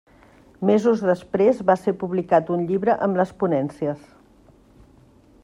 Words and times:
Mesos 0.69 1.03
després 1.09 1.61
va 1.67 1.75
ser 1.81 1.93
publicat 2.05 2.49
un 2.57 2.65
llibre 2.71 2.97
amb 3.09 3.21
les 3.21 3.35
ponències. 3.45 4.03